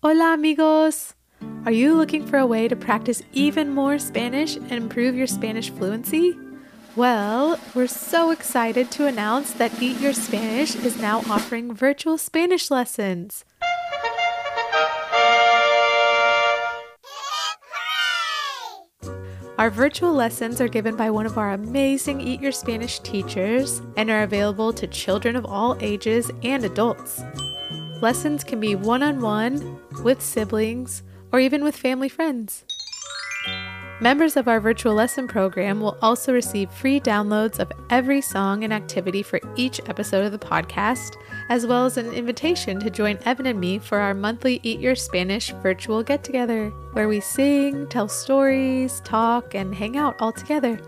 Hola, 0.00 0.34
amigos! 0.34 1.14
Are 1.66 1.72
you 1.72 1.92
looking 1.92 2.24
for 2.24 2.38
a 2.38 2.46
way 2.46 2.68
to 2.68 2.76
practice 2.76 3.20
even 3.32 3.74
more 3.74 3.98
Spanish 3.98 4.54
and 4.54 4.70
improve 4.70 5.16
your 5.16 5.26
Spanish 5.26 5.70
fluency? 5.70 6.38
Well, 6.94 7.58
we're 7.74 7.88
so 7.88 8.30
excited 8.30 8.92
to 8.92 9.06
announce 9.06 9.54
that 9.54 9.82
Eat 9.82 9.98
Your 9.98 10.12
Spanish 10.12 10.76
is 10.76 11.00
now 11.00 11.24
offering 11.28 11.74
virtual 11.74 12.16
Spanish 12.16 12.70
lessons. 12.70 13.44
Our 19.58 19.70
virtual 19.70 20.12
lessons 20.12 20.60
are 20.60 20.68
given 20.68 20.94
by 20.94 21.10
one 21.10 21.26
of 21.26 21.36
our 21.36 21.50
amazing 21.50 22.20
Eat 22.20 22.40
Your 22.40 22.52
Spanish 22.52 23.00
teachers 23.00 23.82
and 23.96 24.10
are 24.10 24.22
available 24.22 24.72
to 24.74 24.86
children 24.86 25.34
of 25.34 25.44
all 25.44 25.76
ages 25.80 26.30
and 26.44 26.64
adults. 26.64 27.20
Lessons 28.00 28.44
can 28.44 28.60
be 28.60 28.76
one 28.76 29.02
on 29.02 29.20
one, 29.20 29.80
with 30.04 30.22
siblings, 30.22 31.02
or 31.32 31.40
even 31.40 31.64
with 31.64 31.76
family 31.76 32.08
friends. 32.08 32.64
Members 34.00 34.36
of 34.36 34.46
our 34.46 34.60
virtual 34.60 34.94
lesson 34.94 35.26
program 35.26 35.80
will 35.80 35.98
also 36.00 36.32
receive 36.32 36.70
free 36.70 37.00
downloads 37.00 37.58
of 37.58 37.72
every 37.90 38.20
song 38.20 38.62
and 38.62 38.72
activity 38.72 39.24
for 39.24 39.40
each 39.56 39.80
episode 39.88 40.24
of 40.24 40.30
the 40.30 40.38
podcast, 40.38 41.16
as 41.48 41.66
well 41.66 41.84
as 41.84 41.96
an 41.96 42.12
invitation 42.12 42.78
to 42.78 42.90
join 42.90 43.18
Evan 43.24 43.46
and 43.46 43.58
me 43.58 43.80
for 43.80 43.98
our 43.98 44.14
monthly 44.14 44.60
Eat 44.62 44.78
Your 44.78 44.94
Spanish 44.94 45.50
virtual 45.54 46.04
get 46.04 46.22
together, 46.22 46.70
where 46.92 47.08
we 47.08 47.18
sing, 47.18 47.88
tell 47.88 48.06
stories, 48.06 49.00
talk, 49.04 49.56
and 49.56 49.74
hang 49.74 49.96
out 49.96 50.14
all 50.20 50.30
together. 50.30 50.78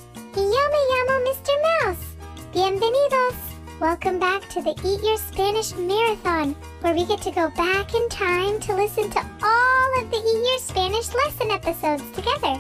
Welcome 3.80 4.18
back 4.18 4.50
to 4.50 4.62
the 4.64 4.72
Eat 4.84 5.04
Your 5.04 5.18
Spanish 5.18 5.76
Marathon, 5.76 6.56
where 6.82 6.96
we 6.96 7.06
get 7.06 7.22
to 7.22 7.30
go 7.30 7.52
back 7.52 7.94
in 7.94 8.10
time 8.10 8.60
to 8.62 8.76
listen 8.76 9.08
to 9.12 9.20
all 9.44 10.00
of 10.02 10.10
the 10.10 10.18
Eat 10.18 10.50
Your 10.50 10.58
Spanish 10.58 11.14
lesson 11.14 11.52
episodes 11.52 12.02
together. 12.10 12.60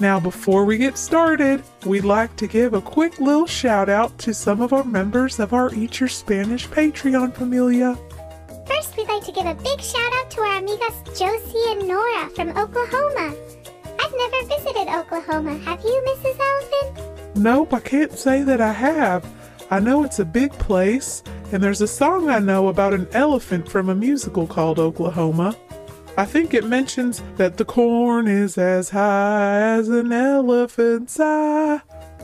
Now, 0.00 0.18
before 0.18 0.64
we 0.64 0.78
get 0.78 0.96
started, 0.96 1.62
we'd 1.84 2.06
like 2.06 2.34
to 2.36 2.46
give 2.46 2.72
a 2.72 2.80
quick 2.80 3.20
little 3.20 3.46
shout 3.46 3.90
out 3.90 4.16
to 4.20 4.32
some 4.32 4.62
of 4.62 4.72
our 4.72 4.84
members 4.84 5.38
of 5.38 5.52
our 5.52 5.70
Eat 5.74 6.00
Your 6.00 6.08
Spanish 6.08 6.66
Patreon 6.66 7.34
familia. 7.34 7.94
First, 8.66 8.96
we'd 8.96 9.06
like 9.06 9.24
to 9.24 9.32
give 9.32 9.44
a 9.44 9.54
big 9.54 9.82
shout 9.82 10.12
out 10.14 10.30
to 10.30 10.40
our 10.40 10.62
amigas 10.62 11.18
Josie 11.18 11.72
and 11.72 11.86
Nora 11.86 12.30
from 12.30 12.48
Oklahoma. 12.56 13.36
I've 14.00 14.14
never 14.16 14.46
visited 14.48 14.88
Oklahoma. 14.88 15.58
Have 15.58 15.82
you, 15.82 16.04
Mrs. 16.08 16.38
Elephant? 16.40 17.36
Nope, 17.36 17.74
I 17.74 17.80
can't 17.80 18.18
say 18.18 18.42
that 18.44 18.62
I 18.62 18.72
have. 18.72 19.26
I 19.70 19.80
know 19.80 20.04
it's 20.04 20.18
a 20.18 20.24
big 20.24 20.52
place, 20.52 21.22
and 21.52 21.62
there's 21.62 21.80
a 21.80 21.88
song 21.88 22.28
I 22.28 22.38
know 22.38 22.68
about 22.68 22.92
an 22.92 23.08
elephant 23.12 23.68
from 23.68 23.88
a 23.88 23.94
musical 23.94 24.46
called 24.46 24.78
Oklahoma. 24.78 25.56
I 26.16 26.26
think 26.26 26.54
it 26.54 26.64
mentions 26.64 27.22
that 27.36 27.56
the 27.56 27.64
corn 27.64 28.28
is 28.28 28.58
as 28.58 28.90
high 28.90 29.78
as 29.78 29.88
an 29.88 30.12
elephant's 30.12 31.18
eye, 31.18 31.80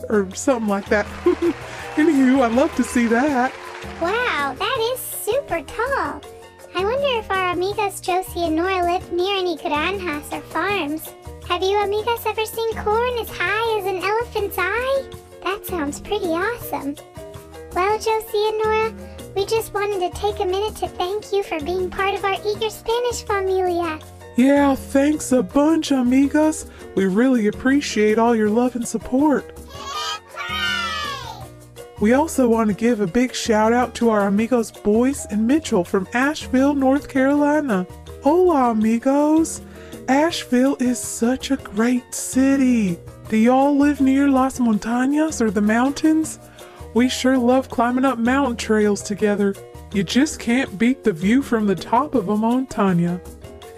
or 0.08 0.32
something 0.34 0.68
like 0.68 0.88
that. 0.90 1.06
Anywho, 1.96 2.42
I'd 2.42 2.52
love 2.52 2.74
to 2.76 2.84
see 2.84 3.06
that. 3.08 3.52
Wow, 4.00 4.54
that 4.58 4.92
is 4.92 5.00
super 5.00 5.62
tall. 5.62 6.20
I 6.74 6.84
wonder 6.84 7.18
if 7.18 7.30
our 7.30 7.54
amigas 7.54 8.00
Josie 8.00 8.46
and 8.46 8.56
Nora 8.56 8.84
live 8.84 9.12
near 9.12 9.38
any 9.38 9.56
granjas 9.56 10.32
or 10.32 10.40
farms. 10.42 11.08
Have 11.48 11.62
you 11.62 11.76
amigas 11.78 12.26
ever 12.26 12.46
seen 12.46 12.74
corn 12.76 13.18
as 13.18 13.28
high 13.28 13.78
as 13.80 13.86
an 13.86 13.96
elephant's 13.96 14.56
eye? 14.56 15.10
That 15.42 15.66
sounds 15.66 15.98
pretty 15.98 16.26
awesome. 16.26 16.94
Well, 17.74 17.98
Josie 17.98 18.48
and 18.48 18.58
Nora, 18.58 18.94
we 19.36 19.46
just 19.46 19.72
wanted 19.72 20.00
to 20.00 20.20
take 20.20 20.40
a 20.40 20.44
minute 20.44 20.74
to 20.76 20.88
thank 20.88 21.32
you 21.32 21.44
for 21.44 21.60
being 21.60 21.88
part 21.88 22.14
of 22.14 22.24
our 22.24 22.34
Eat 22.34 22.60
Your 22.60 22.70
Spanish 22.70 23.22
familia. 23.22 24.00
Yeah, 24.36 24.74
thanks 24.74 25.30
a 25.30 25.42
bunch, 25.42 25.90
amigas. 25.90 26.68
We 26.96 27.06
really 27.06 27.46
appreciate 27.46 28.18
all 28.18 28.34
your 28.34 28.50
love 28.50 28.74
and 28.74 28.86
support. 28.86 29.56
We 32.00 32.14
also 32.14 32.48
want 32.48 32.68
to 32.70 32.74
give 32.74 33.00
a 33.00 33.06
big 33.06 33.34
shout 33.34 33.72
out 33.72 33.94
to 33.96 34.10
our 34.10 34.26
amigos 34.26 34.72
Boyce 34.72 35.26
and 35.26 35.46
Mitchell 35.46 35.84
from 35.84 36.08
Asheville, 36.12 36.74
North 36.74 37.08
Carolina. 37.08 37.86
Hola, 38.22 38.70
amigos! 38.70 39.60
Asheville 40.08 40.76
is 40.80 40.98
such 40.98 41.52
a 41.52 41.56
great 41.56 42.14
city. 42.14 42.98
Do 43.28 43.36
y'all 43.36 43.76
live 43.78 44.00
near 44.00 44.28
Las 44.28 44.58
Montañas 44.58 45.40
or 45.40 45.52
the 45.52 45.60
mountains? 45.60 46.40
We 46.94 47.08
sure 47.08 47.38
love 47.38 47.68
climbing 47.68 48.04
up 48.04 48.18
mountain 48.18 48.56
trails 48.56 49.02
together. 49.02 49.54
You 49.92 50.02
just 50.02 50.40
can't 50.40 50.78
beat 50.78 51.04
the 51.04 51.12
view 51.12 51.42
from 51.42 51.66
the 51.66 51.74
top 51.74 52.14
of 52.14 52.28
a 52.28 52.36
montaña. 52.36 53.20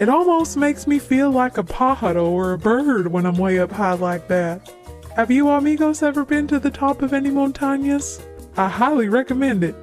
It 0.00 0.09
almost 0.09 0.56
makes 0.56 0.87
me 0.87 0.99
feel 0.99 1.31
like 1.31 1.59
a 1.59 1.62
pájaro 1.62 2.27
or 2.27 2.53
a 2.53 2.59
bird 2.59 3.06
when 3.06 3.27
I'm 3.27 3.37
way 3.37 3.59
up 3.59 3.71
high 3.71 3.95
like 3.95 4.28
that. 4.28 4.71
Have 5.15 5.31
you 5.31 5.49
amigos 5.50 6.03
ever 6.03 6.25
been 6.25 6.47
to 6.49 6.59
the 6.59 6.71
top 6.71 7.03
of 7.03 7.12
any 7.12 7.31
montañas? 7.31 8.21
I 8.56 8.69
highly 8.69 9.09
recommend 9.09 9.62
it. 9.62 9.77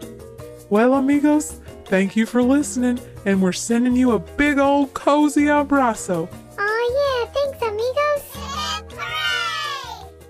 Well, 0.69 0.95
amigos, 0.95 1.59
thank 1.85 2.15
you 2.15 2.25
for 2.25 2.43
listening, 2.43 2.99
and 3.25 3.41
we're 3.41 3.51
sending 3.51 3.95
you 3.95 4.11
a 4.11 4.19
big 4.19 4.59
old 4.59 4.93
cozy 4.93 5.45
abrazo. 5.45 6.27
Oh 6.57 7.25
yeah, 7.25 7.31
thanks 7.31 7.61
amigos. 7.61 8.25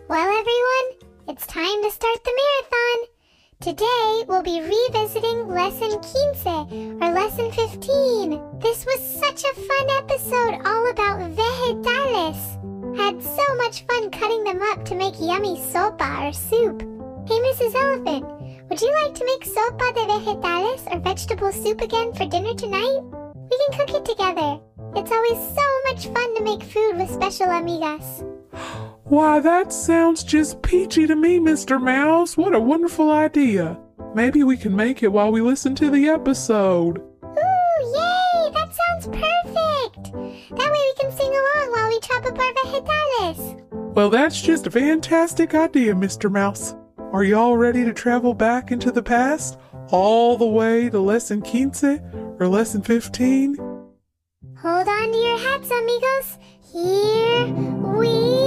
Well 0.07 0.27
everyone, 0.27 0.98
it's 1.29 1.45
time 1.45 1.83
to 1.83 1.91
start 1.91 2.17
the 2.23 2.33
marathon. 2.41 3.05
Today 3.61 4.25
we'll 4.27 4.41
be 4.41 4.61
revisiting 4.61 5.47
lesson 5.47 6.01
15 6.01 7.03
or 7.03 7.13
lesson 7.13 7.51
15. 7.51 8.59
This 8.59 8.83
was 8.83 8.99
such 8.99 9.43
a 9.43 9.53
fun 9.53 9.89
episode 9.99 10.59
all 10.65 10.89
about 10.89 11.19
vegetales. 11.37 12.97
Had 12.97 13.21
so 13.21 13.55
much 13.57 13.85
fun 13.85 14.09
cutting 14.09 14.43
them 14.43 14.59
up 14.71 14.83
to 14.85 14.95
make 14.95 15.13
yummy 15.19 15.57
sopa 15.57 16.27
or 16.27 16.33
soup. 16.33 16.81
Hey 17.27 17.37
Mrs. 17.37 17.75
Elephant, 17.75 18.25
would 18.67 18.81
you 18.81 18.91
like 19.03 19.13
to 19.13 19.25
make 19.25 19.45
sopa 19.45 19.93
de 19.93 20.05
vegetales 20.09 20.91
or 20.91 20.99
vegetable 20.99 21.51
soup 21.51 21.81
again 21.81 22.11
for 22.11 22.25
dinner 22.25 22.55
tonight? 22.55 23.01
We 23.51 23.67
can 23.67 23.77
cook 23.77 24.01
it 24.01 24.05
together. 24.05 24.59
It's 24.95 25.11
always 25.11 25.55
so 25.55 25.67
much 25.91 26.07
fun 26.07 26.35
to 26.37 26.43
make 26.43 26.63
food 26.63 26.97
with 26.97 27.13
special 27.13 27.53
amigas. 27.53 28.38
Why, 29.03 29.39
that 29.39 29.73
sounds 29.73 30.23
just 30.23 30.61
peachy 30.61 31.07
to 31.07 31.15
me, 31.15 31.39
Mr. 31.39 31.81
Mouse. 31.81 32.37
What 32.37 32.53
a 32.53 32.59
wonderful 32.59 33.11
idea. 33.11 33.79
Maybe 34.13 34.43
we 34.43 34.57
can 34.57 34.75
make 34.75 35.03
it 35.03 35.11
while 35.11 35.31
we 35.31 35.41
listen 35.41 35.75
to 35.75 35.89
the 35.89 36.09
episode. 36.09 36.99
Ooh, 36.99 37.93
yay! 37.95 38.51
That 38.53 38.69
sounds 38.75 39.07
perfect! 39.07 40.13
That 40.57 40.71
way 40.71 40.71
we 40.71 40.93
can 40.99 41.11
sing 41.11 41.31
along 41.31 41.71
while 41.71 41.89
we 41.89 41.99
chop 42.01 42.25
up 42.25 42.37
our 42.37 42.53
vegetales. 42.53 43.95
Well, 43.95 44.09
that's 44.09 44.41
just 44.41 44.67
a 44.67 44.71
fantastic 44.71 45.53
idea, 45.53 45.93
Mr. 45.93 46.31
Mouse. 46.31 46.75
Are 47.11 47.23
y'all 47.23 47.57
ready 47.57 47.83
to 47.85 47.93
travel 47.93 48.33
back 48.33 48.71
into 48.71 48.91
the 48.91 49.03
past? 49.03 49.57
All 49.91 50.37
the 50.37 50.45
way 50.45 50.89
to 50.89 50.99
lesson 50.99 51.41
15 51.41 52.37
or 52.39 52.47
lesson 52.47 52.83
15? 52.83 53.55
Hold 53.55 54.87
on 54.87 55.11
to 55.11 55.17
your 55.17 55.37
hats, 55.39 55.71
amigos. 55.71 56.37
Here 56.71 57.47
we 57.97 58.38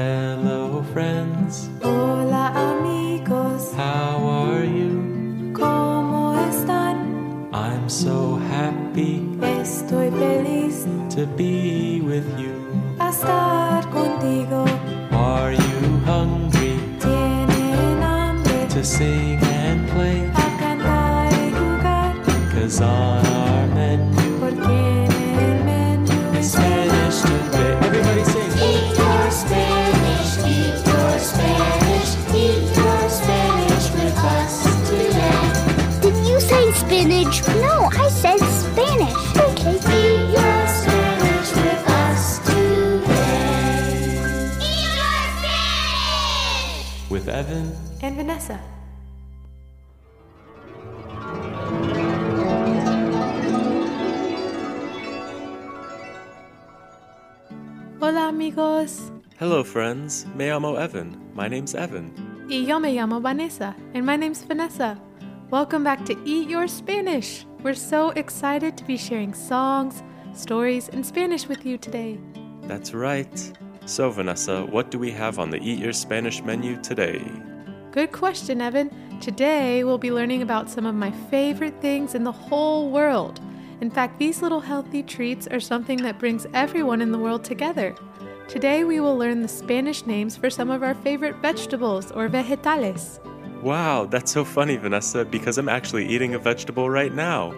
Hello, 0.00 0.82
friends. 0.92 1.70
Hola, 1.82 2.52
amigos. 2.52 3.72
How 3.74 4.18
are 4.28 4.66
you? 4.66 5.54
¿Cómo 5.54 6.36
están? 6.50 7.48
I'm 7.54 7.88
so 7.88 8.36
happy 8.52 9.24
Estoy 9.40 10.10
feliz 10.10 10.84
to 11.14 11.24
be 11.38 12.02
with 12.02 12.26
you. 12.38 12.52
a 13.00 13.08
estar 13.08 13.88
contigo. 13.90 14.66
Are 15.12 15.52
you 15.54 15.80
hungry 16.04 16.76
Tienen 17.00 18.02
hambre 18.02 18.66
to 18.74 18.84
sing 18.84 19.38
and 19.44 19.88
play? 19.92 20.20
a 20.34 20.46
cantar 20.60 21.32
y 21.32 21.52
jugar. 21.56 22.12
Cause 22.52 22.82
on 22.82 23.24
Hola 57.98 58.28
amigos. 58.28 59.10
Hello, 59.38 59.64
friends. 59.64 60.26
Me 60.34 60.48
llamo 60.48 60.78
Evan. 60.78 61.16
My 61.34 61.48
name's 61.48 61.74
Evan. 61.74 62.12
Y 62.46 62.56
yo 62.56 62.78
me 62.78 62.94
llamo 62.94 63.22
Vanessa, 63.22 63.74
and 63.94 64.04
my 64.04 64.16
name's 64.16 64.42
Vanessa. 64.42 65.00
Welcome 65.50 65.82
back 65.82 66.04
to 66.04 66.14
Eat 66.26 66.50
Your 66.50 66.68
Spanish. 66.68 67.46
We're 67.62 67.72
so 67.72 68.10
excited 68.10 68.76
to 68.76 68.84
be 68.84 68.98
sharing 68.98 69.32
songs, 69.32 70.02
stories, 70.34 70.90
and 70.90 71.06
Spanish 71.06 71.48
with 71.48 71.64
you 71.64 71.78
today. 71.78 72.18
That's 72.64 72.92
right. 72.92 73.52
So, 73.86 74.10
Vanessa, 74.10 74.66
what 74.66 74.90
do 74.90 74.98
we 74.98 75.10
have 75.12 75.38
on 75.38 75.48
the 75.48 75.58
Eat 75.58 75.78
Your 75.78 75.94
Spanish 75.94 76.42
menu 76.42 76.76
today? 76.82 77.24
Good 77.96 78.12
question, 78.12 78.60
Evan. 78.60 78.90
Today 79.22 79.82
we'll 79.82 79.96
be 79.96 80.12
learning 80.12 80.42
about 80.42 80.68
some 80.68 80.84
of 80.84 80.94
my 80.94 81.10
favorite 81.10 81.80
things 81.80 82.14
in 82.14 82.24
the 82.24 82.30
whole 82.30 82.90
world. 82.90 83.40
In 83.80 83.90
fact, 83.90 84.18
these 84.18 84.42
little 84.42 84.60
healthy 84.60 85.02
treats 85.02 85.46
are 85.46 85.60
something 85.60 86.02
that 86.02 86.18
brings 86.18 86.46
everyone 86.52 87.00
in 87.00 87.10
the 87.10 87.16
world 87.16 87.42
together. 87.42 87.94
Today 88.48 88.84
we 88.84 89.00
will 89.00 89.16
learn 89.16 89.40
the 89.40 89.48
Spanish 89.48 90.04
names 90.04 90.36
for 90.36 90.50
some 90.50 90.68
of 90.68 90.82
our 90.82 90.94
favorite 90.94 91.36
vegetables 91.36 92.12
or 92.12 92.28
vegetales. 92.28 93.18
Wow, 93.62 94.04
that's 94.04 94.30
so 94.30 94.44
funny, 94.44 94.76
Vanessa, 94.76 95.24
because 95.24 95.56
I'm 95.56 95.70
actually 95.70 96.06
eating 96.06 96.34
a 96.34 96.38
vegetable 96.38 96.90
right 96.90 97.14
now. 97.14 97.54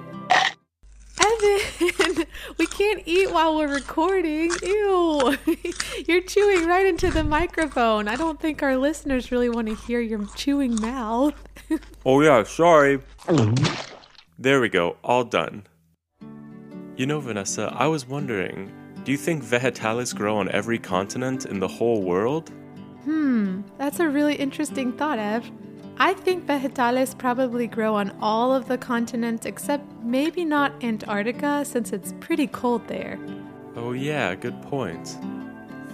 We 2.57 2.67
can't 2.67 3.03
eat 3.07 3.31
while 3.31 3.57
we're 3.57 3.73
recording. 3.73 4.51
Ew. 4.63 5.37
You're 6.07 6.23
chewing 6.23 6.67
right 6.67 6.87
into 6.87 7.11
the 7.11 7.25
microphone. 7.25 8.09
I 8.09 8.17
don't 8.17 8.41
think 8.41 8.63
our 8.63 8.77
listeners 8.77 9.31
really 9.33 9.49
want 9.49 9.69
to 9.69 9.75
hear 9.75 10.01
your 10.01 10.25
chewing 10.37 10.81
mouth. 10.81 11.35
Oh, 12.07 12.23
yeah, 12.23 12.45
sorry. 12.45 13.01
There 14.39 14.59
we 14.63 14.71
go, 14.71 14.97
all 15.05 15.25
done. 15.25 15.67
You 16.97 17.05
know, 17.05 17.21
Vanessa, 17.21 17.71
I 17.77 17.87
was 17.89 18.09
wondering 18.09 18.73
do 19.05 19.13
you 19.13 19.19
think 19.19 19.43
vegetales 19.43 20.15
grow 20.15 20.37
on 20.37 20.51
every 20.51 20.79
continent 20.79 21.47
in 21.47 21.59
the 21.59 21.69
whole 21.69 22.03
world? 22.03 22.51
Hmm, 23.05 23.63
that's 23.79 24.01
a 24.01 24.09
really 24.09 24.35
interesting 24.35 24.93
thought, 24.93 25.19
Ev. 25.19 25.51
I 26.01 26.15
think 26.15 26.47
vegetales 26.47 27.19
probably 27.19 27.67
grow 27.67 27.97
on 27.97 28.17
all 28.23 28.55
of 28.55 28.69
the 28.69 28.79
continents 28.79 29.45
except 29.47 29.85
maybe 30.03 30.45
not 30.45 30.73
Antarctica 30.85 31.65
since 31.65 31.93
it's 31.93 32.15
pretty 32.21 32.47
cold 32.47 32.87
there. 32.87 33.19
Oh, 33.75 33.93
yeah, 33.93 34.37
good 34.37 34.63
point. 34.63 35.09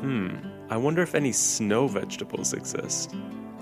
Hmm, 0.01 0.37
I 0.69 0.77
wonder 0.77 1.01
if 1.01 1.15
any 1.15 1.33
snow 1.33 1.89
vegetables 1.89 2.53
exist. 2.53 3.15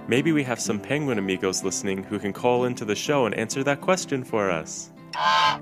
Maybe 0.09 0.33
we 0.33 0.43
have 0.43 0.61
some 0.61 0.81
penguin 0.81 1.19
amigos 1.19 1.63
listening 1.63 2.03
who 2.03 2.19
can 2.19 2.33
call 2.33 2.65
into 2.65 2.85
the 2.85 2.97
show 2.97 3.25
and 3.25 3.35
answer 3.37 3.63
that 3.63 3.81
question 3.81 4.25
for 4.25 4.51
us. 4.51 4.91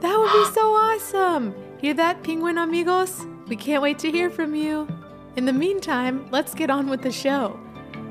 That 0.00 0.16
would 0.16 0.32
be 0.32 0.54
so 0.54 0.72
awesome! 0.72 1.54
Hear 1.78 1.94
that, 1.94 2.22
penguin 2.22 2.58
amigos? 2.58 3.26
We 3.48 3.56
can't 3.56 3.82
wait 3.82 3.98
to 4.00 4.10
hear 4.10 4.30
from 4.30 4.54
you. 4.54 4.86
In 5.36 5.46
the 5.46 5.52
meantime, 5.52 6.28
let's 6.30 6.54
get 6.54 6.70
on 6.70 6.88
with 6.88 7.02
the 7.02 7.10
show. 7.10 7.58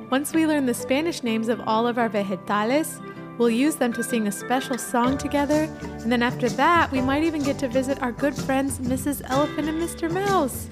Once 0.10 0.34
we 0.34 0.48
learn 0.48 0.66
the 0.66 0.74
Spanish 0.74 1.22
names 1.22 1.50
of 1.50 1.60
all 1.68 1.86
of 1.86 1.98
our 1.98 2.10
vegetales, 2.10 3.02
we'll 3.38 3.50
use 3.50 3.76
them 3.76 3.92
to 3.92 4.02
sing 4.02 4.26
a 4.26 4.32
special 4.32 4.78
song 4.78 5.18
together, 5.18 5.64
and 5.82 6.10
then 6.10 6.24
after 6.24 6.48
that, 6.48 6.90
we 6.94 7.02
might 7.02 7.24
even 7.24 7.44
get 7.44 7.60
to 7.60 7.68
visit 7.68 8.02
our 8.02 8.14
good 8.14 8.34
friends 8.34 8.80
Mrs. 8.80 9.22
Elephant 9.30 9.68
and 9.68 9.82
Mr. 9.82 10.10
Mouse. 10.10 10.70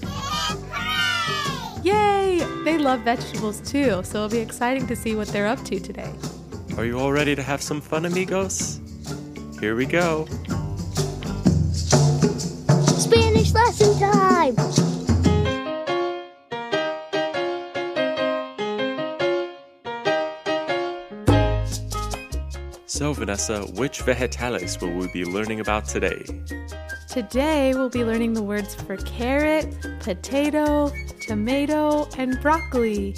Yay! 1.84 2.48
They 2.64 2.78
love 2.78 3.02
vegetables 3.02 3.60
too, 3.60 4.02
so 4.04 4.24
it'll 4.24 4.30
be 4.30 4.40
exciting 4.40 4.88
to 4.88 4.96
see 4.96 5.16
what 5.16 5.28
they're 5.28 5.48
up 5.48 5.64
to 5.66 5.82
today. 5.82 6.14
Are 6.78 6.86
you 6.86 6.98
all 6.98 7.12
ready 7.12 7.36
to 7.36 7.44
have 7.44 7.62
some 7.62 7.82
fun, 7.82 8.06
amigos? 8.06 8.80
Here 9.60 9.76
we 9.76 9.86
go. 9.86 10.28
Spanish 12.98 13.54
lesson 13.54 14.00
time! 14.00 14.95
So, 23.06 23.14
Vanessa, 23.14 23.62
which 23.76 24.02
vegetales 24.02 24.82
will 24.82 24.92
we 24.92 25.08
be 25.10 25.26
learning 25.26 25.60
about 25.60 25.86
today? 25.86 26.26
Today, 27.08 27.76
we'll 27.76 27.88
be 27.88 28.04
learning 28.04 28.34
the 28.34 28.42
words 28.42 28.74
for 28.74 28.98
carrot, 28.98 29.78
potato, 30.00 30.92
tomato, 31.22 32.10
and 32.18 32.42
broccoli. 32.42 33.16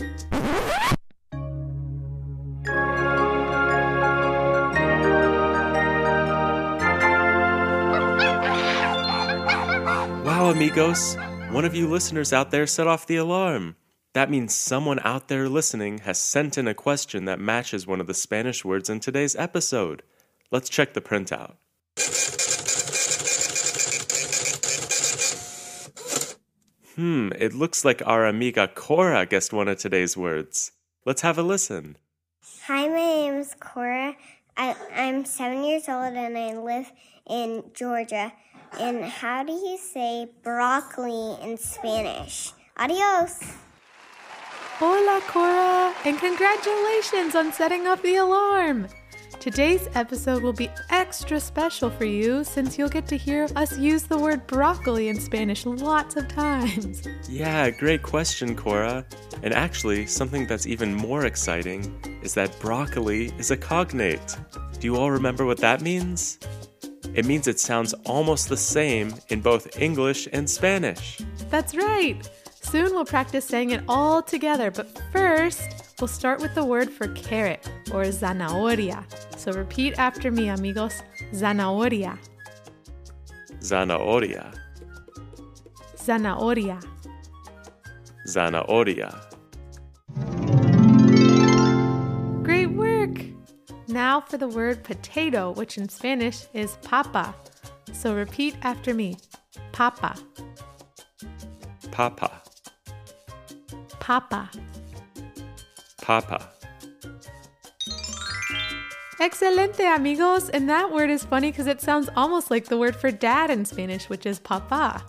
Wow, 10.25 10.50
amigos! 10.50 11.16
One 11.51 11.63
of 11.63 11.74
you 11.74 11.88
listeners 11.88 12.33
out 12.33 12.51
there 12.51 12.68
set 12.68 12.88
off 12.88 13.07
the 13.07 13.16
alarm. 13.16 13.78
That 14.18 14.31
means 14.31 14.56
someone 14.56 15.00
out 15.04 15.28
there 15.28 15.48
listening 15.48 16.00
has 16.00 16.18
sent 16.18 16.58
in 16.58 16.68
a 16.68 16.74
question 16.74 17.25
that 17.25 17.40
matches 17.40 17.86
one 17.86 18.02
of 18.02 18.08
the 18.08 18.16
Spanish 18.16 18.66
words 18.66 18.90
in 18.90 19.00
today's 19.00 19.36
episode. 19.36 20.02
Let's 20.50 20.69
check 20.69 20.96
the 20.96 21.02
printout. 21.02 21.54
Hmm, 26.96 27.30
it 27.38 27.54
looks 27.54 27.86
like 27.86 28.02
our 28.08 28.25
amiga 28.25 28.68
Cora 28.68 29.28
guessed 29.28 29.54
one 29.54 29.68
of 29.68 29.78
today's 29.78 30.18
words. 30.18 30.72
Let's 31.06 31.22
have 31.22 31.38
a 31.38 31.44
listen. 31.44 31.96
Hi, 32.66 32.88
my 32.88 32.96
name 32.96 33.34
is 33.36 33.56
Cora. 33.60 34.16
I, 34.58 34.75
I'm 34.96 35.25
seven 35.25 35.64
years 35.64 35.88
old 35.88 36.16
and 36.16 36.36
I 36.36 36.58
live 36.58 36.92
in 37.30 37.66
Georgia. 37.75 38.34
And 38.80 39.04
how 39.04 39.44
do 39.44 39.54
you 39.54 39.78
say 39.78 40.28
broccoli 40.42 41.38
in 41.44 41.60
Spanish? 41.60 42.52
Adios. 42.78 43.67
Hola, 44.80 45.22
Cora, 45.26 45.92
and 46.06 46.20
congratulations 46.20 47.34
on 47.34 47.52
setting 47.52 47.88
off 47.88 48.00
the 48.04 48.18
alarm. 48.18 48.88
Today's 49.40 49.90
episode 49.96 50.44
will 50.44 50.54
be 50.54 50.70
extra 50.92 51.40
special 51.40 51.90
for 51.90 52.06
you 52.06 52.44
since 52.44 52.78
you'll 52.78 52.88
get 52.88 53.08
to 53.08 53.18
hear 53.18 53.48
us 53.56 53.76
use 53.80 54.04
the 54.04 54.19
word 54.19 54.46
broccoli 54.46 55.07
in 55.07 55.19
Spanish 55.19 55.66
lots 55.66 56.16
of 56.16 56.28
times. 56.28 57.07
Yeah, 57.28 57.72
great 57.72 58.04
question, 58.04 58.56
Cora. 58.56 59.04
And 59.42 59.52
actually, 59.52 60.06
something 60.06 60.46
that's 60.46 60.68
even 60.68 60.94
more 60.94 61.26
exciting 61.26 61.81
is 62.22 62.36
that 62.36 62.60
broccoli 62.60 63.34
is 63.40 63.50
a 63.50 63.57
cognate. 63.57 64.38
Do 64.80 64.86
you 64.86 64.96
all 64.96 65.10
remember 65.10 65.44
what 65.44 65.57
that 65.57 65.81
means? 65.81 66.38
It 67.16 67.26
means 67.26 67.48
it 67.48 67.60
sounds 67.60 67.96
almost 68.06 68.48
the 68.48 68.57
same 68.57 69.16
in 69.30 69.42
both 69.42 69.81
English 69.81 70.28
and 70.31 70.48
Spanish. 70.48 71.19
That's 71.50 71.74
right. 71.74 72.30
Soon 72.69 72.94
we'll 72.94 73.06
practice 73.06 73.45
saying 73.45 73.69
it 73.69 73.81
all 73.88 74.21
together, 74.21 74.71
but 74.71 75.00
first, 75.14 75.95
we'll 76.02 76.07
start 76.09 76.42
with 76.42 76.54
the 76.54 76.66
word 76.66 76.90
for 76.92 77.07
carrot 77.09 77.66
or 77.94 78.04
zanahoria. 78.04 79.06
So 79.38 79.54
repeat 79.54 79.97
after 79.97 80.31
me, 80.31 80.50
amigos. 80.50 81.02
Zanahoria. 81.31 82.19
Zanahoria, 83.59 84.54
Zanahoria. 85.95 86.83
zanahoria. 88.28 89.16
Great 92.44 92.68
work! 92.68 93.21
Now 93.88 94.19
for 94.21 94.38
the 94.38 94.47
word 94.47 94.83
potato, 94.83 95.52
which 95.52 95.78
in 95.78 95.88
Spanish 95.88 96.45
is 96.54 96.78
papa. 96.83 97.33
So 97.94 98.14
repeat 98.14 98.56
after 98.62 98.94
me. 98.94 99.18
Papa. 99.71 100.16
Papa, 101.92 102.44
Papa. 104.07 104.49
papa. 106.02 106.49
Excelente, 109.19 109.81
amigos! 109.81 110.47
And 110.47 110.69
that 110.69 110.94
word 110.94 111.09
is 111.09 111.26
funny 111.26 111.52
because 111.52 111.68
it 111.68 111.81
sounds 111.81 112.07
almost 112.16 112.49
like 112.49 112.68
the 112.68 112.78
word 112.78 112.95
for 112.95 113.11
dad 113.11 113.49
in 113.49 113.66
Spanish, 113.66 114.07
which 114.07 114.26
is 114.26 114.40
papa. 114.40 115.04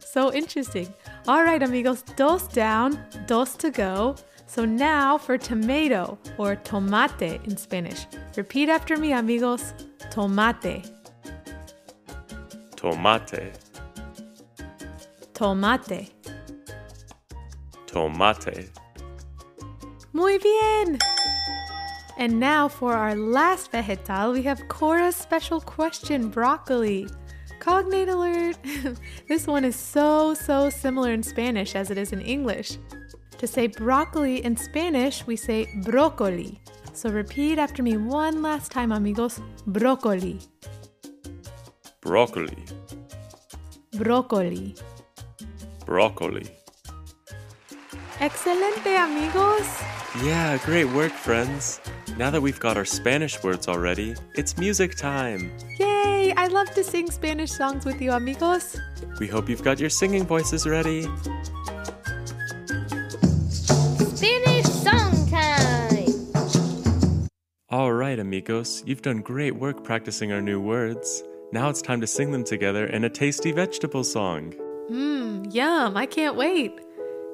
So 0.00 0.32
interesting. 0.34 0.92
All 1.28 1.44
right, 1.44 1.62
amigos, 1.62 2.02
dos 2.16 2.48
down, 2.48 2.98
dos 3.28 3.54
to 3.54 3.70
go. 3.70 4.16
So 4.48 4.64
now 4.64 5.16
for 5.16 5.38
tomato 5.38 6.18
or 6.36 6.56
tomate 6.56 7.46
in 7.46 7.56
Spanish. 7.56 8.04
Repeat 8.36 8.68
after 8.68 8.96
me, 8.96 9.12
amigos. 9.12 9.74
Tomate, 10.10 10.90
Tomate, 12.74 13.52
tomate. 15.34 16.10
Tomate. 17.90 18.70
Muy 20.12 20.38
bien! 20.38 20.98
And 22.18 22.38
now 22.38 22.68
for 22.68 22.92
our 22.92 23.14
last 23.14 23.70
vegetal, 23.72 24.32
we 24.32 24.42
have 24.42 24.68
Cora's 24.68 25.16
special 25.16 25.60
question 25.60 26.28
broccoli. 26.28 27.08
Cognate 27.60 28.08
alert! 28.08 28.58
this 29.28 29.46
one 29.46 29.64
is 29.64 29.76
so, 29.76 30.34
so 30.34 30.70
similar 30.70 31.12
in 31.12 31.22
Spanish 31.22 31.74
as 31.74 31.90
it 31.90 31.98
is 31.98 32.12
in 32.12 32.20
English. 32.20 32.78
To 33.38 33.46
say 33.46 33.68
broccoli 33.68 34.44
in 34.44 34.56
Spanish, 34.56 35.26
we 35.26 35.36
say 35.36 35.66
brócoli. 35.82 36.58
So 36.92 37.08
repeat 37.08 37.58
after 37.58 37.82
me 37.82 37.96
one 37.96 38.42
last 38.42 38.70
time, 38.70 38.92
amigos. 38.92 39.40
Broccoli. 39.66 40.40
Broccoli. 42.02 42.64
Broccoli. 43.92 44.74
Broccoli. 45.86 46.59
Excelente, 48.18 48.96
amigos! 48.96 49.66
Yeah, 50.22 50.58
great 50.64 50.86
work, 50.86 51.12
friends. 51.12 51.80
Now 52.16 52.30
that 52.30 52.40
we've 52.42 52.60
got 52.60 52.76
our 52.76 52.84
Spanish 52.84 53.42
words 53.42 53.68
already, 53.68 54.14
it's 54.34 54.58
music 54.58 54.96
time. 54.96 55.52
Yay! 55.78 56.34
I 56.36 56.48
love 56.48 56.70
to 56.74 56.84
sing 56.84 57.10
Spanish 57.10 57.50
songs 57.52 57.84
with 57.84 58.02
you, 58.02 58.12
amigos. 58.12 58.76
We 59.18 59.28
hope 59.28 59.48
you've 59.48 59.62
got 59.62 59.78
your 59.78 59.90
singing 59.90 60.24
voices 60.24 60.66
ready. 60.66 61.02
Spanish 64.16 64.66
song 64.66 65.28
time! 65.30 67.28
All 67.70 67.92
right, 67.92 68.18
amigos, 68.18 68.82
you've 68.84 69.02
done 69.02 69.22
great 69.22 69.54
work 69.56 69.84
practicing 69.84 70.32
our 70.32 70.42
new 70.42 70.60
words. 70.60 71.22
Now 71.52 71.68
it's 71.70 71.80
time 71.82 72.00
to 72.00 72.06
sing 72.06 72.32
them 72.32 72.44
together 72.44 72.86
in 72.86 73.04
a 73.04 73.10
tasty 73.10 73.52
vegetable 73.52 74.04
song. 74.04 74.54
Mmm, 74.90 75.54
yum, 75.54 75.96
I 75.96 76.06
can't 76.06 76.36
wait. 76.36 76.72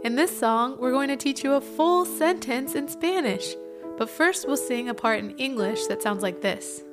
In 0.04 0.14
this 0.14 0.38
song, 0.38 0.76
we're 0.78 0.92
going 0.92 1.08
to 1.08 1.16
teach 1.16 1.42
you 1.42 1.54
a 1.54 1.60
full 1.60 2.04
sentence 2.04 2.74
in 2.74 2.86
Spanish. 2.88 3.54
But 3.96 4.10
first, 4.10 4.46
we'll 4.46 4.56
sing 4.56 4.88
a 4.88 4.94
part 4.94 5.18
in 5.18 5.30
English 5.38 5.86
that 5.86 6.02
sounds 6.02 6.22
like 6.22 6.42
this 6.42 6.84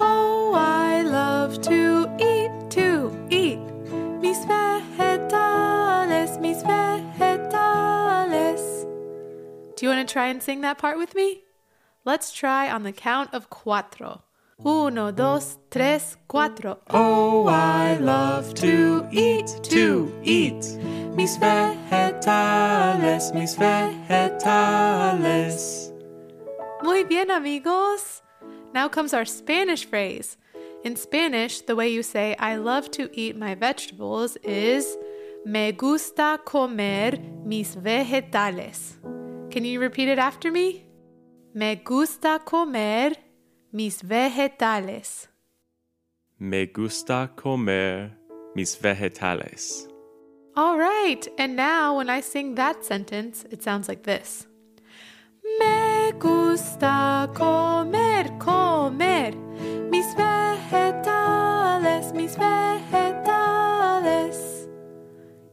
Oh, 0.00 0.52
I 0.54 1.02
love 1.02 1.60
to 1.62 2.08
eat, 2.18 2.50
to 2.72 3.12
eat. 3.30 3.60
Mis 4.20 4.38
vegetales, 4.44 6.40
mis 6.40 6.62
vegetales. 6.62 7.84
Do 9.76 9.86
you 9.86 9.90
want 9.90 10.06
to 10.08 10.12
try 10.12 10.26
and 10.26 10.42
sing 10.42 10.62
that 10.62 10.78
part 10.78 10.98
with 10.98 11.14
me? 11.14 11.44
Let's 12.04 12.32
try 12.32 12.68
on 12.70 12.82
the 12.82 12.92
count 12.92 13.32
of 13.32 13.50
cuatro. 13.50 14.22
Uno, 14.64 15.10
dos, 15.12 15.58
tres, 15.70 16.16
cuatro. 16.28 16.78
Oh, 16.90 17.46
I 17.46 17.96
love 17.98 18.54
to 18.54 19.06
eat, 19.12 19.60
to 19.64 20.10
eat. 20.24 20.64
Mis 21.14 21.36
vegetales, 21.38 22.05
mis 23.32 23.56
vegetales. 23.56 24.26
Muy 26.82 27.04
bien, 27.04 27.30
amigos. 27.30 28.22
Now 28.74 28.88
comes 28.88 29.14
our 29.14 29.24
Spanish 29.24 29.86
phrase. 29.86 30.36
In 30.84 30.96
Spanish, 30.96 31.60
the 31.62 31.74
way 31.74 31.88
you 31.88 32.02
say 32.02 32.36
I 32.38 32.56
love 32.56 32.90
to 32.92 33.08
eat 33.12 33.36
my 33.36 33.54
vegetables 33.54 34.36
is 34.42 34.96
Me 35.44 35.72
gusta 35.72 36.38
comer 36.44 37.18
mis 37.44 37.76
vegetales. 37.76 38.96
Can 39.50 39.64
you 39.64 39.80
repeat 39.80 40.08
it 40.08 40.18
after 40.18 40.50
me? 40.50 40.84
Me 41.54 41.76
gusta 41.76 42.40
comer 42.44 43.12
mis 43.72 44.02
vegetales. 44.02 45.28
Me 46.38 46.66
gusta 46.66 47.30
comer 47.36 48.10
mis 48.54 48.76
vegetales. 48.76 49.88
All 50.58 50.78
right, 50.78 51.28
and 51.36 51.54
now 51.54 51.98
when 51.98 52.08
I 52.08 52.22
sing 52.22 52.54
that 52.54 52.82
sentence, 52.82 53.44
it 53.50 53.62
sounds 53.62 53.88
like 53.88 54.04
this 54.04 54.46
Me 55.60 56.12
gusta 56.18 57.28
comer, 57.34 58.24
comer 58.38 59.32
mis 59.90 60.14
vegetales, 60.14 62.14
mis 62.14 62.36
vegetales. 62.36 64.66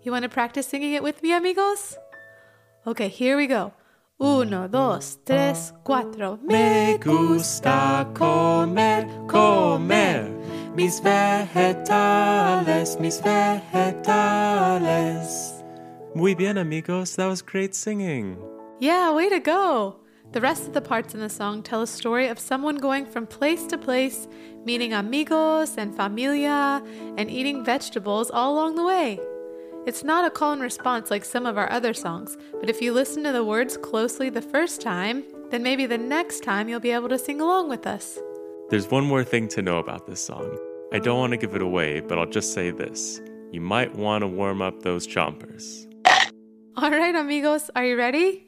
You 0.03 0.13
want 0.13 0.23
to 0.23 0.29
practice 0.29 0.67
singing 0.67 0.93
it 0.93 1.03
with 1.03 1.21
me, 1.21 1.33
amigos? 1.33 1.97
Okay, 2.87 3.09
here 3.09 3.35
we 3.35 3.47
go. 3.47 3.73
Uno, 4.21 4.69
dos, 4.69 5.17
tres, 5.25 5.73
cuatro. 5.83 6.39
Me 6.43 6.97
gusta 6.97 8.07
comer, 8.13 9.05
comer 9.27 10.32
mis 10.75 10.99
vegetales, 10.99 12.99
mis 12.99 13.21
vegetales. 13.21 14.03
Muy 16.15 16.35
bien, 16.35 16.57
amigos. 16.57 17.15
That 17.15 17.27
was 17.27 17.41
great 17.41 17.73
singing. 17.75 18.37
Yeah, 18.79 19.13
way 19.13 19.29
to 19.29 19.39
go! 19.39 19.97
The 20.31 20.41
rest 20.41 20.67
of 20.67 20.73
the 20.73 20.81
parts 20.81 21.13
in 21.13 21.19
the 21.19 21.29
song 21.29 21.61
tell 21.61 21.83
a 21.83 21.87
story 21.87 22.27
of 22.27 22.39
someone 22.39 22.77
going 22.77 23.05
from 23.05 23.27
place 23.27 23.67
to 23.67 23.77
place, 23.77 24.27
meeting 24.65 24.93
amigos 24.93 25.77
and 25.77 25.95
familia, 25.95 26.81
and 27.17 27.29
eating 27.29 27.63
vegetables 27.63 28.31
all 28.31 28.53
along 28.53 28.75
the 28.75 28.83
way. 28.83 29.19
It's 29.85 30.03
not 30.03 30.25
a 30.25 30.31
call 30.31 30.53
and 30.53 30.61
response 30.61 31.11
like 31.11 31.25
some 31.25 31.45
of 31.45 31.57
our 31.57 31.69
other 31.71 31.93
songs, 31.93 32.37
but 32.59 32.69
if 32.69 32.81
you 32.81 32.93
listen 32.93 33.23
to 33.23 33.31
the 33.31 33.43
words 33.43 33.77
closely 33.77 34.29
the 34.29 34.41
first 34.41 34.81
time, 34.81 35.23
then 35.51 35.61
maybe 35.61 35.85
the 35.85 35.97
next 35.97 36.43
time 36.43 36.67
you'll 36.67 36.79
be 36.79 36.91
able 36.91 37.09
to 37.09 37.19
sing 37.19 37.41
along 37.41 37.69
with 37.69 37.85
us. 37.85 38.17
There's 38.69 38.89
one 38.89 39.05
more 39.05 39.23
thing 39.23 39.47
to 39.49 39.61
know 39.61 39.77
about 39.77 40.07
this 40.07 40.23
song. 40.23 40.57
I 40.93 40.99
don't 40.99 41.19
want 41.19 41.31
to 41.31 41.37
give 41.37 41.55
it 41.55 41.61
away, 41.61 41.99
but 41.99 42.17
I'll 42.17 42.25
just 42.25 42.53
say 42.53 42.71
this. 42.71 43.21
You 43.51 43.61
might 43.61 43.95
want 43.95 44.21
to 44.21 44.27
warm 44.27 44.61
up 44.61 44.81
those 44.81 45.05
chompers. 45.05 45.85
All 46.77 46.89
right, 46.89 47.13
amigos, 47.13 47.69
are 47.75 47.85
you 47.85 47.97
ready? 47.97 48.47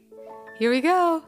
Here 0.57 0.71
we 0.71 0.81
go. 0.81 1.23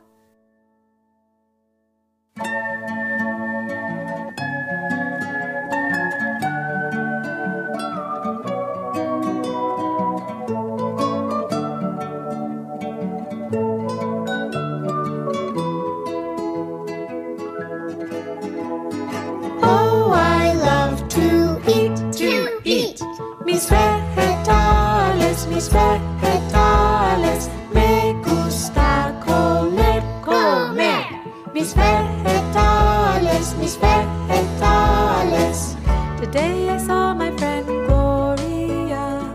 Mis 25.57 25.69
vegetales. 25.69 27.49
Me 27.73 28.13
gusta 28.23 29.11
comer, 29.25 30.03
comer. 30.21 31.05
Mis 31.51 31.73
vegetales, 31.73 33.55
mis 33.59 33.75
vegetales. 33.77 35.75
Today 36.21 36.69
I 36.69 36.77
saw 36.77 37.15
my 37.15 37.31
friend 37.37 37.65
Gloria, 37.87 39.33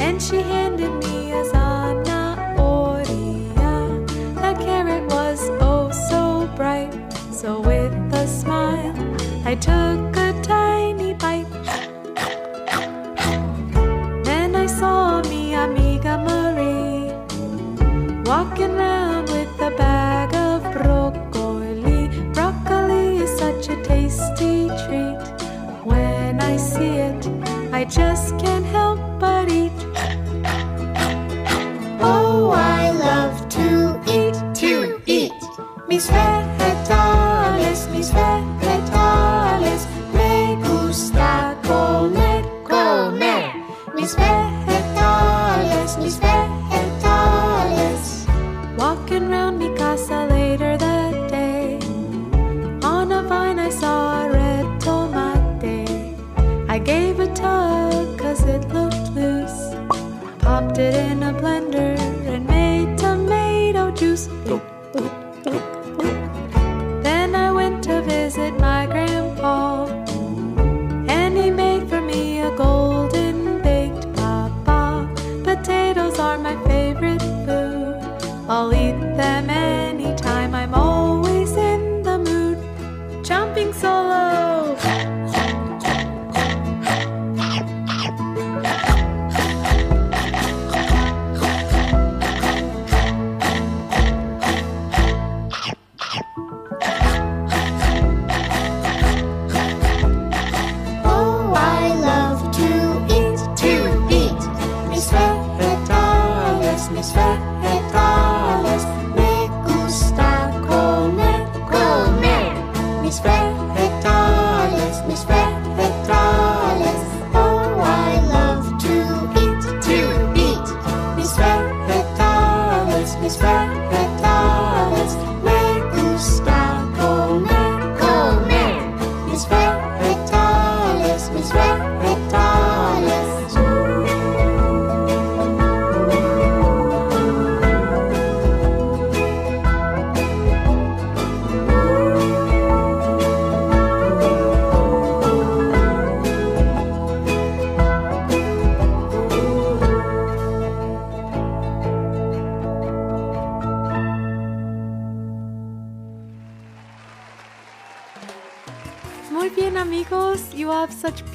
and 0.00 0.20
she 0.20 0.42
handed 0.42 0.92
me 1.04 1.32
a 1.32 1.44
zanahoria. 1.50 3.06
That 4.34 4.58
carrot 4.58 5.10
was 5.10 5.50
oh 5.62 5.90
so 6.10 6.46
bright, 6.56 6.92
so 7.32 7.60
with 7.60 7.94
a 8.12 8.26
smile, 8.26 8.94
I 9.46 9.54
took 9.54 10.15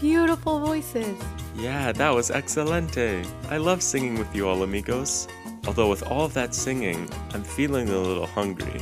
beautiful 0.01 0.59
voices. 0.59 1.15
Yeah, 1.55 1.91
that 1.91 2.09
was 2.09 2.31
excelente. 2.31 3.23
I 3.49 3.57
love 3.57 3.83
singing 3.83 4.17
with 4.17 4.35
you 4.35 4.49
all, 4.49 4.63
amigos. 4.63 5.27
Although, 5.67 5.89
with 5.89 6.01
all 6.03 6.25
of 6.25 6.33
that 6.33 6.55
singing, 6.55 7.07
I'm 7.33 7.43
feeling 7.43 7.87
a 7.89 7.97
little 7.97 8.25
hungry. 8.25 8.81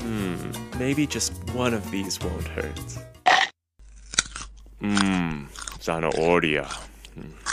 Hmm, 0.00 0.50
maybe 0.76 1.06
just 1.06 1.32
one 1.54 1.72
of 1.72 1.88
these 1.92 2.18
won't 2.20 2.48
hurt. 2.48 2.98
Mmm, 4.82 5.46
zanahoria. 5.78 6.66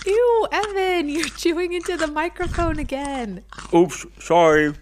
Ew, 0.05 0.47
Evan, 0.51 1.07
you're 1.07 1.29
chewing 1.37 1.73
into 1.73 1.95
the 1.95 2.07
microphone 2.07 2.79
again. 2.79 3.43
Oops, 3.73 4.05
sorry. 4.19 4.73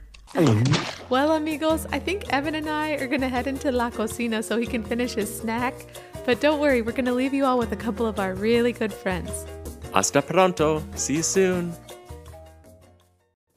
Well, 1.09 1.33
amigos, 1.33 1.85
I 1.91 1.99
think 1.99 2.31
Evan 2.31 2.55
and 2.55 2.69
I 2.69 2.91
are 2.91 3.07
gonna 3.07 3.27
head 3.27 3.47
into 3.47 3.69
La 3.71 3.89
Cocina 3.89 4.41
so 4.41 4.57
he 4.57 4.65
can 4.65 4.81
finish 4.83 5.13
his 5.13 5.29
snack. 5.41 5.75
But 6.25 6.39
don't 6.39 6.59
worry, 6.59 6.81
we're 6.81 6.91
gonna 6.93 7.13
leave 7.13 7.33
you 7.33 7.45
all 7.45 7.57
with 7.57 7.71
a 7.71 7.75
couple 7.75 8.05
of 8.05 8.19
our 8.19 8.33
really 8.35 8.71
good 8.71 8.93
friends. 8.93 9.45
Hasta 9.93 10.21
pronto. 10.21 10.83
See 10.95 11.15
you 11.17 11.23
soon. 11.23 11.73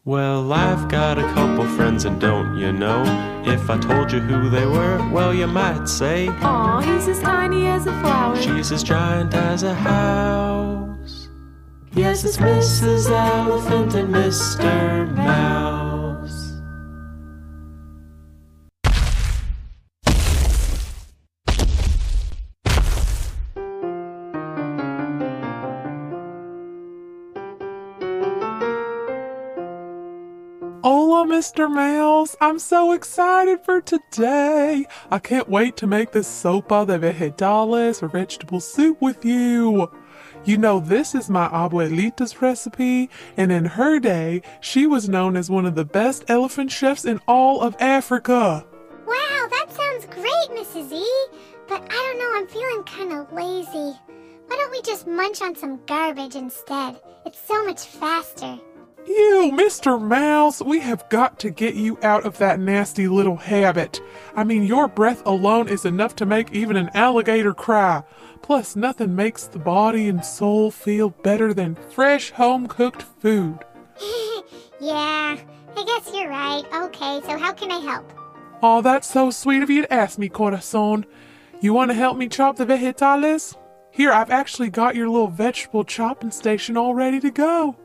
Well, 0.06 0.52
I've 0.52 0.88
got 0.90 1.18
a 1.18 1.22
couple 1.32 1.64
friends, 1.76 2.04
and 2.04 2.20
don't 2.20 2.58
you 2.58 2.72
know? 2.72 3.02
If 3.46 3.70
I 3.70 3.78
told 3.78 4.12
you 4.12 4.20
who 4.20 4.50
they 4.50 4.66
were, 4.66 4.98
well, 5.10 5.32
you 5.32 5.46
might 5.46 5.86
say 5.88 6.28
Aw, 6.28 6.80
he's 6.80 7.08
as 7.08 7.20
tiny 7.20 7.66
as 7.68 7.86
a 7.86 7.92
flower. 8.00 8.36
she's 8.36 8.70
as 8.72 8.82
giant 8.82 9.32
as 9.34 9.62
a 9.62 9.74
house. 9.74 11.28
Yes, 11.94 12.24
it's 12.24 12.36
Mrs. 12.36 13.08
Elephant 13.08 13.94
and 13.94 14.12
Mr. 14.14 15.14
Mouse. 15.16 15.73
Mr. 31.44 31.70
Mouse. 31.70 32.34
I'm 32.40 32.58
so 32.58 32.92
excited 32.92 33.60
for 33.66 33.82
today. 33.82 34.86
I 35.10 35.18
can't 35.18 35.46
wait 35.46 35.76
to 35.76 35.86
make 35.86 36.10
this 36.10 36.26
sopa 36.26 36.86
de 36.86 36.98
vegetales 36.98 38.02
or 38.02 38.08
vegetable 38.08 38.60
soup 38.60 39.02
with 39.02 39.26
you. 39.26 39.90
You 40.46 40.56
know, 40.56 40.80
this 40.80 41.14
is 41.14 41.28
my 41.28 41.48
abuelita's 41.48 42.40
recipe, 42.40 43.10
and 43.36 43.52
in 43.52 43.66
her 43.66 44.00
day, 44.00 44.40
she 44.62 44.86
was 44.86 45.06
known 45.06 45.36
as 45.36 45.50
one 45.50 45.66
of 45.66 45.74
the 45.74 45.84
best 45.84 46.24
elephant 46.28 46.72
chefs 46.72 47.04
in 47.04 47.20
all 47.28 47.60
of 47.60 47.76
Africa. 47.78 48.64
Wow, 49.06 49.48
that 49.50 49.66
sounds 49.68 50.06
great, 50.06 50.58
Mrs. 50.58 50.92
E. 50.92 51.06
But 51.68 51.82
I 51.82 51.88
don't 51.88 52.18
know, 52.18 52.38
I'm 52.38 52.46
feeling 52.46 52.84
kind 52.84 53.12
of 53.12 53.30
lazy. 53.34 53.98
Why 54.46 54.56
don't 54.56 54.70
we 54.70 54.80
just 54.80 55.06
munch 55.06 55.42
on 55.42 55.54
some 55.54 55.84
garbage 55.84 56.36
instead? 56.36 56.98
It's 57.26 57.38
so 57.46 57.62
much 57.66 57.84
faster. 57.84 58.58
You, 59.06 59.50
Mr. 59.52 60.00
Mouse, 60.00 60.62
we 60.62 60.80
have 60.80 61.08
got 61.10 61.38
to 61.40 61.50
get 61.50 61.74
you 61.74 61.98
out 62.02 62.24
of 62.24 62.38
that 62.38 62.58
nasty 62.58 63.06
little 63.06 63.36
habit. 63.36 64.00
I 64.34 64.44
mean, 64.44 64.62
your 64.62 64.88
breath 64.88 65.24
alone 65.26 65.68
is 65.68 65.84
enough 65.84 66.16
to 66.16 66.26
make 66.26 66.52
even 66.52 66.76
an 66.76 66.90
alligator 66.94 67.52
cry. 67.52 68.02
Plus, 68.40 68.76
nothing 68.76 69.14
makes 69.14 69.44
the 69.46 69.58
body 69.58 70.08
and 70.08 70.24
soul 70.24 70.70
feel 70.70 71.10
better 71.10 71.52
than 71.52 71.76
fresh 71.90 72.30
home 72.30 72.66
cooked 72.66 73.02
food. 73.02 73.58
yeah, 74.80 75.36
I 75.76 75.84
guess 75.84 76.10
you're 76.14 76.30
right. 76.30 76.64
Okay, 76.72 77.20
so 77.26 77.36
how 77.36 77.52
can 77.52 77.70
I 77.70 77.80
help? 77.80 78.10
Oh, 78.62 78.80
that's 78.80 79.10
so 79.10 79.30
sweet 79.30 79.62
of 79.62 79.68
you 79.68 79.82
to 79.82 79.92
ask 79.92 80.18
me, 80.18 80.30
corazon. 80.30 81.04
You 81.60 81.74
want 81.74 81.90
to 81.90 81.94
help 81.94 82.16
me 82.16 82.28
chop 82.28 82.56
the 82.56 82.64
vegetales? 82.64 83.56
Here, 83.90 84.12
I've 84.12 84.30
actually 84.30 84.70
got 84.70 84.96
your 84.96 85.10
little 85.10 85.28
vegetable 85.28 85.84
chopping 85.84 86.30
station 86.30 86.76
all 86.78 86.94
ready 86.94 87.20
to 87.20 87.30
go. 87.30 87.76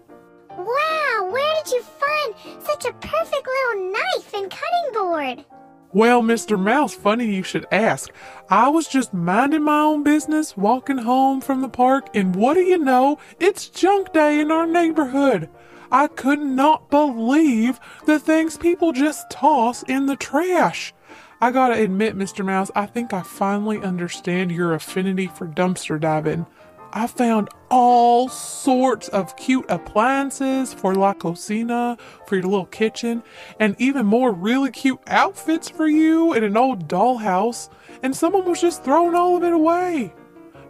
You 1.72 1.84
find 1.84 2.36
such 2.64 2.86
a 2.86 2.94
perfect 2.94 3.48
little 3.48 3.92
knife 3.92 4.34
and 4.34 4.50
cutting 4.50 4.94
board? 4.94 5.46
Well, 5.92 6.22
Mr. 6.22 6.60
Mouse, 6.60 6.96
funny 6.96 7.34
you 7.36 7.44
should 7.44 7.66
ask. 7.72 8.12
I 8.50 8.70
was 8.70 8.88
just 8.88 9.14
minding 9.14 9.64
my 9.64 9.80
own 9.80 10.04
business, 10.04 10.58
walking 10.58 11.00
home 11.00 11.42
from 11.42 11.62
the 11.62 11.70
park, 11.70 12.10
and 12.16 12.36
what 12.36 12.56
do 12.56 12.62
you 12.62 12.78
know? 12.78 13.20
It's 13.40 13.70
junk 13.70 14.14
day 14.14 14.40
in 14.40 14.52
our 14.52 14.66
neighborhood. 14.66 15.50
I 15.92 16.08
could 16.08 16.40
not 16.40 16.90
believe 16.90 17.80
the 18.06 18.20
things 18.20 18.58
people 18.58 18.92
just 18.92 19.30
toss 19.30 19.84
in 19.84 20.06
the 20.06 20.16
trash. 20.16 20.94
I 21.42 21.52
gotta 21.52 21.82
admit, 21.82 22.18
Mr. 22.18 22.46
Mouse, 22.46 22.70
I 22.76 22.86
think 22.86 23.14
I 23.14 23.22
finally 23.22 23.80
understand 23.80 24.52
your 24.52 24.74
affinity 24.74 25.28
for 25.28 25.48
dumpster 25.48 26.00
diving. 26.00 26.46
I 26.92 27.08
found 27.08 27.50
all 27.70 28.30
sorts 28.30 29.10
of 29.10 29.36
cute 29.36 29.66
appliances 29.70 30.74
for 30.74 30.96
La 30.96 31.14
Cocina, 31.14 31.98
for 32.26 32.36
your 32.36 32.46
little 32.46 32.66
kitchen, 32.66 33.22
and 33.60 33.76
even 33.80 34.06
more 34.06 34.32
really 34.32 34.72
cute 34.72 35.00
outfits 35.08 35.70
for 35.70 35.88
you 35.88 36.34
in 36.34 36.44
an 36.44 36.58
old 36.58 36.88
dollhouse, 36.88 37.70
and 38.02 38.16
someone 38.16 38.46
was 38.46 38.62
just 38.62 38.84
throwing 38.84 39.14
all 39.14 39.38
of 39.38 39.44
it 39.44 39.54
away. 39.54 40.14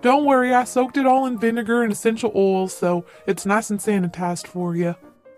Don't 0.01 0.25
worry, 0.25 0.53
I 0.53 0.65
soaked 0.65 0.97
it 0.97 1.05
all 1.05 1.25
in 1.25 1.37
vinegar 1.37 1.83
and 1.83 1.91
essential 1.91 2.31
oils, 2.35 2.75
so 2.75 3.05
it's 3.25 3.45
nice 3.45 3.69
and 3.69 3.79
sanitized 3.79 4.47
for 4.47 4.75
you. 4.75 4.95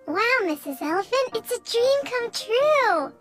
Wow, 0.08 0.20
Mrs. 0.44 0.82
Elephant, 0.82 1.36
it's 1.36 1.52
a 1.52 1.72
dream 1.72 2.00
come 2.04 2.32
true. 2.32 3.13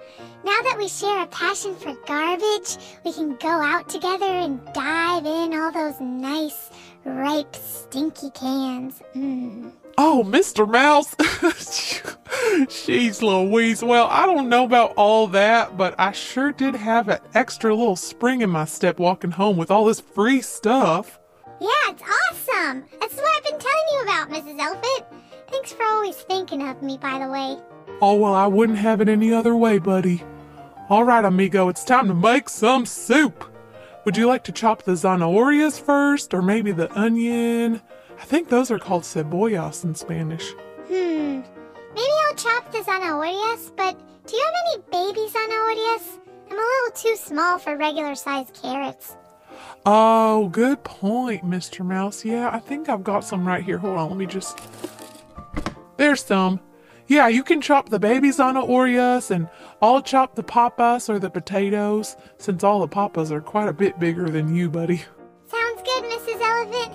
Now 0.44 0.62
that 0.62 0.77
we 0.77 0.88
share 0.88 1.23
a 1.23 1.27
passion 1.27 1.77
for 1.77 1.94
garbage, 2.07 2.79
we 3.05 3.12
can 3.12 3.37
go 3.37 3.49
out 3.49 3.88
together 3.88 4.25
and 4.25 4.61
dive 4.73 5.25
in 5.25 5.55
all 5.55 5.70
those 5.70 6.01
nice, 6.01 6.70
ripe, 7.05 7.55
stinky 7.57 8.31
cans. 8.31 9.03
Mmm. 9.15 9.73
Oh, 9.99 10.25
Mr. 10.27 10.71
Mouse. 10.71 11.15
Jeez 11.17 13.23
Louise. 13.23 13.83
Well, 13.83 14.07
I 14.11 14.25
don't 14.25 14.49
know 14.49 14.65
about 14.65 14.95
all 14.97 15.27
that, 15.29 15.77
but 15.77 15.95
I 15.99 16.13
sure 16.13 16.53
did 16.53 16.75
have 16.75 17.09
an 17.09 17.19
extra 17.35 17.75
little 17.75 17.97
spring 17.97 18.41
in 18.41 18.51
my 18.51 18.65
step 18.65 18.99
walking 18.99 19.33
home 19.33 19.57
with 19.57 19.71
all 19.71 19.85
this 19.85 20.01
free 20.01 20.41
stuff. 20.41 21.19
Yeah, 21.61 21.69
it's 21.89 22.03
awesome. 22.03 22.85
That's 22.99 23.15
what 23.15 23.29
I've 23.37 23.45
been 23.45 23.59
telling 23.59 23.87
you 23.93 24.03
about, 24.03 24.31
Mrs. 24.31 24.59
Elephant. 24.59 25.05
Thanks 25.51 25.73
for 25.73 25.85
always 25.85 26.17
thinking 26.17 26.67
of 26.67 26.83
me, 26.83 26.97
by 26.97 27.19
the 27.19 27.29
way. 27.29 27.59
Oh, 28.01 28.15
well, 28.15 28.35
I 28.35 28.47
wouldn't 28.47 28.79
have 28.79 29.01
it 29.01 29.09
any 29.09 29.35
other 29.35 29.55
way, 29.55 29.79
buddy. 29.79 30.23
All 30.89 31.05
right, 31.05 31.25
amigo, 31.25 31.69
it's 31.69 31.85
time 31.85 32.09
to 32.09 32.15
make 32.15 32.49
some 32.49 32.87
soup. 32.87 33.45
Would 34.05 34.17
you 34.17 34.27
like 34.27 34.45
to 34.45 34.53
chop 34.53 34.85
the 34.85 34.93
zanahorias 34.93 35.81
first, 35.81 36.33
or 36.33 36.41
maybe 36.41 36.73
the 36.73 36.91
onion? 36.99 37.83
I 38.19 38.25
think 38.25 38.49
those 38.49 38.71
are 38.71 38.79
called 38.79 39.03
cebollas 39.03 39.85
in 39.85 39.95
Spanish. 39.95 40.53
Hmm. 40.89 41.41
Maybe 41.95 42.13
I'll 42.29 42.35
chop 42.35 42.73
the 42.73 42.79
zanahorias, 42.79 43.77
but 43.77 43.99
do 44.27 44.37
you 44.37 44.45
have 44.45 44.55
any 44.67 44.83
baby 44.91 45.29
zanahorias? 45.29 46.19
I'm 46.51 46.59
a 46.59 46.63
little 46.63 46.97
too 46.97 47.17
small 47.17 47.59
for 47.59 47.77
regular 47.77 48.15
sized 48.15 48.59
carrots. 48.63 49.17
Oh, 49.85 50.49
good 50.49 50.83
point, 50.83 51.45
Mr. 51.45 51.85
Mouse. 51.85 52.25
Yeah, 52.25 52.51
I 52.51 52.59
think 52.59 52.89
I've 52.89 53.05
got 53.05 53.25
some 53.25 53.47
right 53.47 53.63
here. 53.63 53.79
Hold 53.79 53.99
on, 53.99 54.09
let 54.09 54.17
me 54.17 54.27
just. 54.27 54.59
There's 55.99 56.25
some. 56.25 56.61
Yeah, 57.11 57.27
you 57.27 57.42
can 57.42 57.61
chop 57.61 57.88
the 57.88 57.99
baby 57.99 58.29
zanahorias, 58.29 59.33
and 59.33 59.49
I'll 59.83 60.01
chop 60.01 60.37
the 60.37 60.44
papas 60.44 61.11
or 61.11 61.18
the 61.18 61.29
potatoes, 61.29 62.16
since 62.38 62.62
all 62.62 62.79
the 62.79 62.87
papas 62.87 63.33
are 63.33 63.40
quite 63.40 63.68
a 63.68 63.73
bit 63.73 63.99
bigger 63.99 64.31
than 64.31 64.55
you, 64.55 64.70
buddy. 64.70 65.03
Sounds 65.49 65.83
good, 65.83 66.05
Mrs. 66.05 66.40
Elephant. 66.40 66.94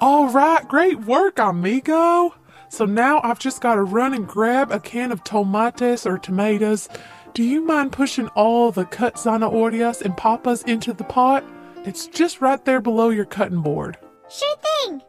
All 0.00 0.28
right, 0.30 0.66
great 0.66 0.98
work, 1.02 1.38
amigo. 1.38 2.34
So 2.68 2.84
now 2.84 3.20
I've 3.22 3.38
just 3.38 3.60
got 3.60 3.76
to 3.76 3.84
run 3.84 4.12
and 4.12 4.26
grab 4.26 4.72
a 4.72 4.80
can 4.80 5.12
of 5.12 5.22
tomates 5.22 6.04
or 6.04 6.18
tomatoes. 6.18 6.88
Do 7.32 7.44
you 7.44 7.60
mind 7.64 7.92
pushing 7.92 8.26
all 8.30 8.72
the 8.72 8.86
cut 8.86 9.14
zanahorias 9.14 10.02
and 10.02 10.16
papas 10.16 10.64
into 10.64 10.92
the 10.92 11.04
pot? 11.04 11.44
It's 11.84 12.08
just 12.08 12.40
right 12.40 12.64
there 12.64 12.80
below 12.80 13.10
your 13.10 13.24
cutting 13.24 13.62
board. 13.62 13.98
sure 14.28 14.56
thing. 14.84 15.02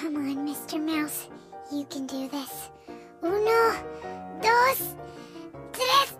Come 0.00 0.16
on, 0.16 0.48
Mr. 0.48 0.82
Mouse. 0.82 1.28
You 1.70 1.84
can 1.84 2.06
do 2.06 2.26
this. 2.30 2.70
Uno, 3.22 3.74
dos, 4.40 4.94
tres. 5.74 6.16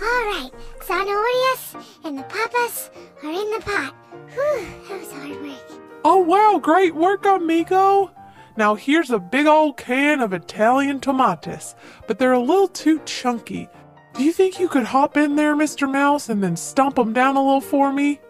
All 0.00 0.22
right, 0.24 0.50
zanahorias 0.80 1.84
and 2.04 2.18
the 2.18 2.22
papas 2.22 2.90
are 3.22 3.30
in 3.30 3.50
the 3.50 3.60
pot. 3.60 3.94
Whew, 4.32 4.66
that 4.88 5.00
was 5.00 5.12
hard 5.12 5.42
work. 5.42 5.80
Oh 6.02 6.16
wow, 6.16 6.58
great 6.58 6.94
work, 6.94 7.26
amigo! 7.26 8.10
Now 8.56 8.74
here's 8.74 9.10
a 9.10 9.18
big 9.18 9.46
old 9.46 9.76
can 9.76 10.22
of 10.22 10.32
Italian 10.32 10.98
tomatoes, 10.98 11.74
but 12.06 12.18
they're 12.18 12.32
a 12.32 12.40
little 12.40 12.68
too 12.68 13.02
chunky. 13.04 13.68
Do 14.14 14.24
you 14.24 14.32
think 14.32 14.58
you 14.58 14.68
could 14.68 14.84
hop 14.84 15.18
in 15.18 15.36
there, 15.36 15.54
Mr. 15.54 15.92
Mouse, 15.92 16.30
and 16.30 16.42
then 16.42 16.56
stomp 16.56 16.94
them 16.94 17.12
down 17.12 17.36
a 17.36 17.44
little 17.44 17.60
for 17.60 17.92
me? 17.92 18.20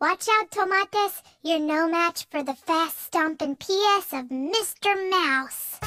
Watch 0.00 0.28
out, 0.28 0.48
Tomates, 0.52 1.24
you're 1.42 1.58
no 1.58 1.88
match 1.88 2.24
for 2.30 2.44
the 2.44 2.54
fast 2.54 3.06
stomping 3.06 3.56
PS 3.56 4.12
of 4.12 4.28
Mr. 4.28 4.94
Mouse. 5.10 5.80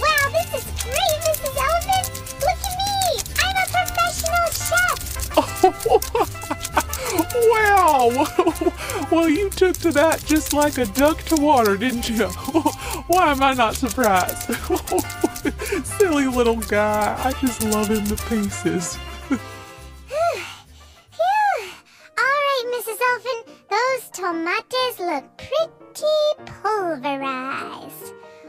Wow, 0.00 0.30
this 0.30 0.54
is 0.54 0.64
great, 0.84 1.18
Mrs. 1.26 1.56
Elephant! 1.66 2.06
Look 2.40 2.62
at 2.62 2.76
me! 2.78 3.02
I'm 3.42 3.56
a 3.58 3.66
professional 3.74 4.46
chef! 4.54 5.02
Wow! 7.48 8.26
well, 9.10 9.28
you 9.28 9.50
took 9.50 9.76
to 9.78 9.90
that 9.92 10.22
just 10.26 10.52
like 10.52 10.78
a 10.78 10.86
duck 10.86 11.22
to 11.24 11.34
water, 11.36 11.76
didn't 11.76 12.08
you? 12.08 12.26
Why 13.08 13.32
am 13.32 13.42
I 13.42 13.52
not 13.54 13.74
surprised? 13.74 14.54
Silly 15.84 16.28
little 16.28 16.56
guy, 16.56 17.20
I 17.24 17.32
just 17.40 17.64
love 17.64 17.88
him 17.88 18.04
to 18.06 18.16
pieces. 18.28 18.96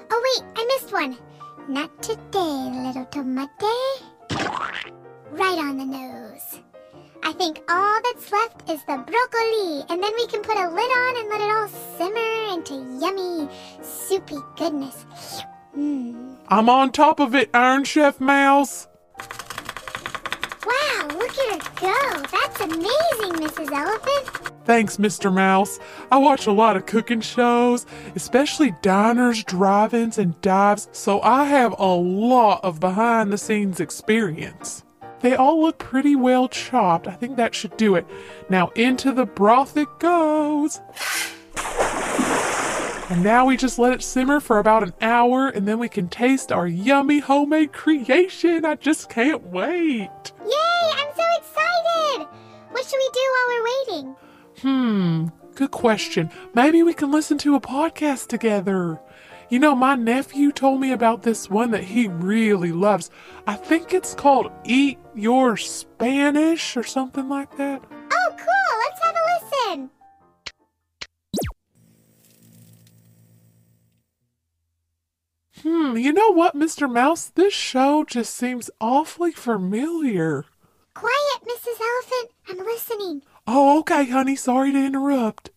Oh, 0.10 0.22
wait, 0.24 0.44
I 0.56 0.66
missed 0.66 0.94
one. 0.94 1.18
Not 1.68 2.02
today, 2.02 2.72
little 2.86 3.06
tomate. 3.12 3.50
Right 5.32 5.58
on 5.58 5.78
the 5.78 5.86
nose. 5.86 6.62
I 7.24 7.34
think 7.34 7.62
all 7.70 8.00
that's 8.04 8.32
left 8.32 8.70
is 8.70 8.80
the 8.86 8.98
broccoli, 8.98 9.84
and 9.90 10.02
then 10.02 10.14
we 10.16 10.28
can 10.28 10.42
put 10.42 10.56
a 10.56 10.70
lid 10.70 10.92
on 10.92 11.18
and 11.18 11.30
let 11.30 11.42
it 11.42 11.52
all 11.52 11.68
simmer 11.98 12.54
into 12.54 12.76
yummy, 13.02 13.50
soupy 13.82 14.38
goodness. 14.56 15.06
Mmm. 15.78 16.38
I'm 16.48 16.70
on 16.70 16.92
top 16.92 17.20
of 17.20 17.36
it, 17.36 17.50
Iron 17.54 17.84
Chef 17.84 18.22
Mouse. 18.22 18.88
Wow, 21.38 21.50
look 21.52 21.64
her 21.64 21.82
go. 21.82 22.24
That's 22.32 22.62
amazing, 22.62 23.48
Mrs. 23.48 23.72
Elephant. 23.72 24.54
Thanks, 24.66 24.98
Mr. 24.98 25.34
Mouse. 25.34 25.80
I 26.12 26.18
watch 26.18 26.46
a 26.48 26.52
lot 26.52 26.76
of 26.76 26.86
cooking 26.86 27.22
shows, 27.22 27.86
especially 28.16 28.74
diners, 28.82 29.44
drive 29.44 29.94
ins, 29.94 30.18
and 30.18 30.40
dives, 30.42 30.90
so 30.92 31.22
I 31.22 31.46
have 31.46 31.74
a 31.80 31.86
lot 31.86 32.62
of 32.64 32.80
behind 32.80 33.32
the 33.32 33.38
scenes 33.38 33.80
experience. 33.80 34.84
They 35.22 35.36
all 35.36 35.62
look 35.62 35.78
pretty 35.80 36.16
well 36.16 36.48
chopped. 36.48 37.08
I 37.08 37.14
think 37.14 37.38
that 37.38 37.56
should 37.56 37.76
do 37.78 37.96
it. 37.96 38.06
Now 38.50 38.68
into 38.76 39.12
the 39.12 39.26
broth 39.26 39.76
it 39.78 39.88
goes. 40.00 40.80
And 43.10 43.24
now 43.24 43.46
we 43.46 43.56
just 43.56 43.80
let 43.80 43.94
it 43.94 44.04
simmer 44.04 44.42
for 44.42 44.60
about 44.60 44.84
an 44.84 44.94
hour 45.02 45.48
and 45.48 45.66
then 45.66 45.80
we 45.80 45.88
can 45.88 46.10
taste 46.10 46.52
our 46.52 46.68
yummy 46.68 47.20
homemade 47.20 47.72
creation. 47.72 48.66
I 48.66 48.76
just 48.76 49.10
can't 49.10 49.44
wait. 49.48 50.10
Yay, 50.46 50.67
so 51.18 51.24
excited. 51.38 52.28
What 52.72 52.86
should 52.86 53.00
we 53.00 53.10
do 53.14 53.26
while 53.34 53.48
we're 53.50 53.66
waiting? 53.72 54.16
Hmm, 54.62 55.28
good 55.56 55.72
question. 55.72 56.30
Maybe 56.54 56.84
we 56.84 56.94
can 56.94 57.12
listen 57.12 57.38
to 57.40 57.56
a 57.56 57.62
podcast 57.62 58.28
together. 58.28 59.00
You 59.50 59.60
know, 59.60 59.76
my 59.76 59.96
nephew 59.96 60.52
told 60.52 60.82
me 60.82 60.92
about 60.92 61.24
this 61.24 61.50
one 61.50 61.72
that 61.72 61.86
he 61.86 62.08
really 62.08 62.72
loves. 62.72 63.10
I 63.48 63.56
think 63.56 63.94
it's 63.94 64.14
called 64.14 64.52
Eat 64.66 65.00
Your 65.16 65.56
Spanish 65.56 66.76
or 66.76 66.84
something 66.84 67.30
like 67.30 67.56
that. 67.58 67.82
Oh, 68.12 68.36
cool. 68.38 68.80
Let's 68.84 69.02
have 69.04 69.16
a 69.16 69.74
listen. 69.74 69.90
Hmm, 75.64 75.98
you 75.98 76.12
know 76.14 76.34
what, 76.34 76.56
Mr. 76.56 76.92
Mouse? 76.92 77.30
This 77.30 77.54
show 77.54 78.04
just 78.04 78.36
seems 78.36 78.70
awfully 78.80 79.32
familiar. 79.32 80.46
Quiet, 80.98 81.42
Mrs. 81.46 81.80
Elephant. 81.80 82.32
I'm 82.50 82.58
listening. 82.66 83.22
Oh, 83.46 83.80
okay, 83.82 84.10
honey. 84.10 84.36
Sorry 84.36 84.72
to 84.72 84.84
interrupt. 84.84 85.52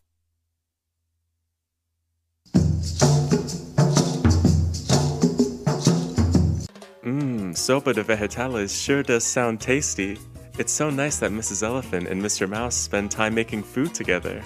Mmm, 7.03 7.57
sopa 7.57 7.94
de 7.94 8.05
vegetales 8.05 8.70
sure 8.85 9.03
does 9.03 9.24
sound 9.24 9.62
tasty. 9.62 10.18
It's 10.59 10.72
so 10.72 10.90
nice 10.90 11.16
that 11.20 11.31
Mrs. 11.31 11.62
Elephant 11.62 12.07
and 12.09 12.20
Mr. 12.20 12.46
Mouse 12.46 12.74
spend 12.74 13.11
time 13.11 13.35
making 13.35 13.62
food 13.62 13.94
together. 13.94 14.42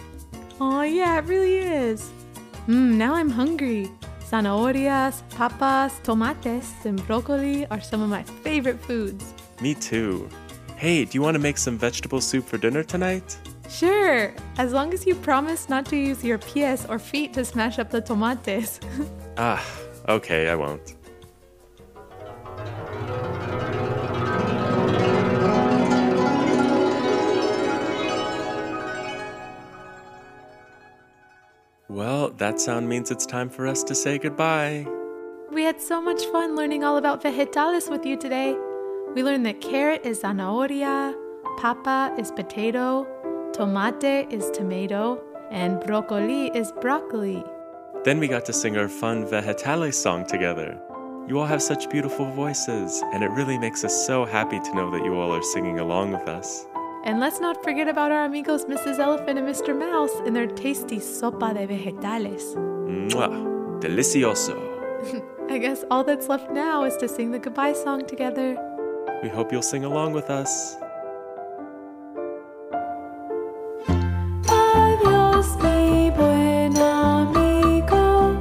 Oh, 0.61 0.83
yeah, 0.83 1.19
it 1.19 1.25
really 1.25 1.59
is. 1.59 2.09
Mmm, 2.69 2.95
now 2.95 3.15
I'm 3.15 3.31
hungry. 3.31 3.91
Zanahorias, 4.31 5.29
papas, 5.31 5.99
tomates, 6.05 6.87
and 6.87 7.05
broccoli 7.05 7.67
are 7.67 7.81
some 7.81 8.01
of 8.01 8.09
my 8.09 8.23
favorite 8.45 8.81
foods. 8.81 9.35
Me 9.61 9.75
too. 9.75 10.29
Hey, 10.85 11.07
do 11.07 11.13
you 11.17 11.23
want 11.23 11.35
to 11.35 11.39
make 11.39 11.57
some 11.57 11.79
vegetable 11.79 12.21
soup 12.21 12.45
for 12.45 12.59
dinner 12.59 12.83
tonight? 12.83 13.39
Sure, 13.71 14.35
as 14.59 14.75
long 14.75 14.93
as 14.93 15.07
you 15.07 15.15
promise 15.15 15.71
not 15.71 15.87
to 15.87 15.97
use 15.97 16.23
your 16.23 16.37
pies 16.37 16.85
or 16.85 16.99
feet 16.99 17.33
to 17.33 17.45
smash 17.47 17.79
up 17.79 17.91
the 17.91 18.03
tomates. 18.03 18.81
Ah, 19.39 19.65
okay, 20.11 20.51
I 20.51 20.55
won't. 20.55 20.95
Well, 31.89 32.29
that 32.37 32.61
sound 32.61 32.91
means 32.91 33.11
it's 33.11 33.25
time 33.25 33.49
for 33.49 33.67
us 33.67 33.83
to 33.85 33.95
say 33.95 34.19
goodbye. 34.19 34.87
we 35.51 35.63
had 35.63 35.81
so 35.81 36.03
much 36.03 36.23
fun 36.27 36.55
learning 36.55 36.85
all 36.85 36.99
about 36.99 37.23
vegetales 37.23 37.89
with 37.91 38.05
you 38.05 38.19
today. 38.19 38.55
We 39.15 39.23
learned 39.23 39.47
that 39.47 39.61
carrot 39.61 40.05
is 40.05 40.23
zanahoria, 40.23 41.15
papa 41.59 42.15
is 42.19 42.33
potato, 42.33 43.07
tomate 43.53 44.33
is 44.33 44.51
tomato, 44.51 45.23
and 45.51 45.81
broccoli 45.81 46.49
is 46.49 46.73
broccoli. 46.81 47.45
Then 48.05 48.19
we 48.19 48.27
got 48.27 48.45
to 48.47 48.53
sing 48.53 48.77
our 48.77 48.89
fun 48.89 49.25
Vegetales 49.25 49.95
song 49.95 50.27
together. 50.27 50.81
You 51.29 51.39
all 51.39 51.47
have 51.47 51.63
such 51.63 51.89
beautiful 51.89 52.27
voices, 52.33 53.03
and 53.13 53.23
it 53.23 53.31
really 53.31 53.57
makes 53.57 53.85
us 53.85 54.07
so 54.07 54.25
happy 54.25 54.59
to 54.59 54.75
know 54.75 54.91
that 54.91 55.05
you 55.05 55.15
all 55.15 55.33
are 55.33 55.43
singing 55.43 55.79
along 55.79 56.13
with 56.13 56.29
us. 56.29 56.67
And 57.05 57.21
let's 57.21 57.39
not 57.39 57.63
forget 57.63 57.87
about 57.87 58.11
our 58.11 58.25
amigos 58.25 58.65
Mrs. 58.65 58.99
Elephant 58.99 59.39
and 59.39 59.47
Mr. 59.47 59.79
Mouse 59.79 60.15
and 60.27 60.35
their 60.35 60.47
tasty 60.47 60.99
sopa 60.99 61.55
de 61.55 61.67
vegetales. 61.67 62.57
Mwah! 63.13 63.81
Delicioso! 63.81 64.57
I 65.51 65.59
guess 65.59 65.85
all 65.91 66.03
that's 66.03 66.29
left 66.29 66.51
now 66.51 66.85
is 66.85 66.97
to 66.97 67.09
sing 67.09 67.31
the 67.31 67.39
goodbye 67.39 67.75
song 67.75 68.07
together. 68.07 68.57
We 69.23 69.29
hope 69.29 69.53
you'll 69.53 69.63
sing 69.63 69.85
along 69.85 70.13
with 70.13 70.29
us. 70.31 70.77
Adiós, 74.47 75.57
mi 75.63 76.11
buen 76.11 76.77
amigo. 76.77 78.37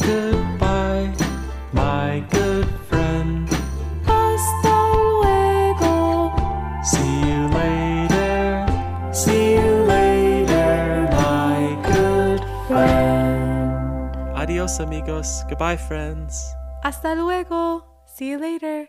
Goodbye, 0.00 1.12
my 1.72 2.24
good 2.30 2.68
friend. 2.88 3.48
Hasta 4.06 4.74
luego. 5.04 6.32
See 6.82 7.20
you 7.28 7.48
later. 7.52 8.66
See 9.12 9.54
you 9.60 9.84
later, 9.84 11.08
my 11.12 11.76
good 11.84 12.40
friend. 12.66 14.16
Adios, 14.36 14.80
amigos. 14.80 15.44
Goodbye, 15.48 15.76
friends. 15.76 16.54
Hasta 16.82 17.14
luego. 17.14 17.84
See 18.06 18.30
you 18.30 18.38
later. 18.38 18.88